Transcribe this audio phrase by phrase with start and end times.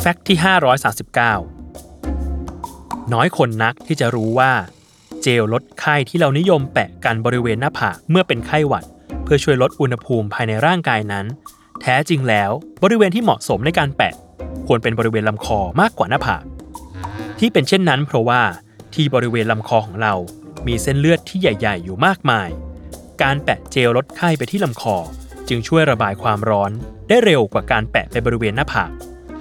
[0.00, 0.38] แฟกต์ที่
[1.34, 4.52] 539 น้อยคนนักที่จะรู้ว่า
[5.22, 8.84] เจลลดไข้ที่เรานิยมแปะกันบริเวณหน้าผากเมื่อเป็นไข้หวัด
[9.24, 11.26] เพื่อช่วยลดอุณหภูมิภายในร่างกายนั้น
[11.80, 12.50] แท้จริงแล้ว
[12.82, 14.14] บริเวณที่เหมาะสมในการแปะ
[14.66, 16.44] ควรเป็นบริเวณลำคอมากกว่าหน้าผาก
[17.38, 18.42] ที่เป็นเช่นนั้นเพราะว่า
[18.94, 20.14] ที่บริเวณลำคอของเรา
[20.66, 22.48] มีเส้นเลือดที่ใหญ่ ๆ อยู่มากมาย
[23.22, 24.96] การแปะเจลลดไข้ไปที่ลำคอ
[25.48, 26.70] จึงช่วยระบายความร้อน
[27.08, 28.92] ได้เร็วกว่าการแปะไปบริเวณหน้าผาก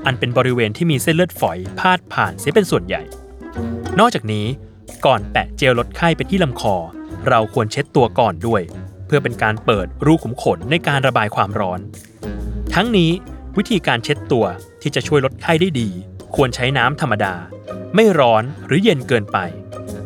[0.05, 3.01] อันเป็นบริเวณที่มีเส้นเลือดฝอยพาดผ่านเสียเป็นส่วนใหญ่
[3.99, 4.45] นอกจากนี้
[5.05, 6.75] ก่อนแปะเจลลดไข้ไปที่ลำคอ
[7.29, 8.61] เราควรเช็ดตัวก่อนด้วย
[9.05, 11.79] เพื่อเป็นการเปิดรูขุมขนในการระบายความร้อน
[12.73, 13.11] ทั้งนี้
[13.57, 14.45] วิธีการเช็ดตัว
[14.81, 15.89] ที่จะช่วยลดไข้ได้ดี
[16.35, 17.35] ควรใช้น้ำธรรมดา
[17.95, 19.37] ไม่ร้อนหรือเย็นเกินไป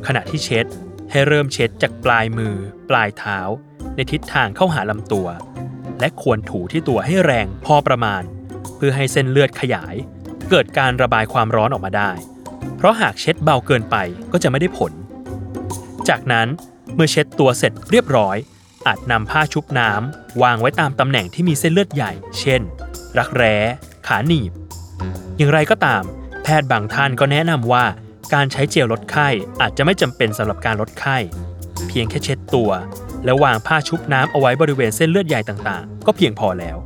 [0.07, 0.65] ขณะที่เช็ด
[1.11, 2.55] ให้เริ่มเช็ดจากปลายมือ
[2.89, 3.39] ปลายเท้า
[3.95, 5.27] ในทิศทางเข้าหาลำตัว
[5.99, 8.21] และควรถูที่ตัวให้แรงพอประมาณ
[8.75, 9.95] เพื่อให้เส้นเลือดขยาย
[10.49, 12.11] เกิดการระบายความร้อนออกมาได้
[12.77, 13.95] เพราะหากเช็ดเบาเกินไป
[14.31, 14.91] ก็จะไม่ได้ผล
[16.09, 16.47] จากนั้น
[16.95, 18.37] เมื่อเช็ดตัวเสร็จเรียบร้อย
[18.87, 22.61] อาจนำผ้าชุบน้ำวางไว้ตามตำแหน่งที่มีเส้นเลือดใหญ่ เช่น
[23.17, 23.55] รักแร้
[24.07, 24.51] ขาหนีบ
[25.37, 26.03] อย่างไรก็ตาม
[26.43, 27.85] แพทย์บางท่านก็แนะนำว่า
[28.33, 29.27] การใช้เจลลดไข้
[29.61, 31.17] อาจจะไม่จำเป็นสำหรับการลดไข้
[31.87, 32.71] เพียงแค่เช็ดตัว
[33.25, 36.77] แล้ววางผ้าชุบน้ำเอาไว้บริเวณเส้นเลือดใหญ่ต่างๆ ก็เพียงพอแล้ว